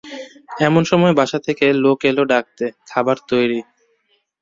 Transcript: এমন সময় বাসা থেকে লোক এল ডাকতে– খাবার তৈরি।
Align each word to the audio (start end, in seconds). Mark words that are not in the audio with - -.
এমন 0.59 0.83
সময় 0.91 1.13
বাসা 1.19 1.39
থেকে 1.47 1.65
লোক 1.83 1.99
এল 2.09 2.17
ডাকতে– 2.31 2.65
খাবার 2.89 3.17
তৈরি। 3.29 3.59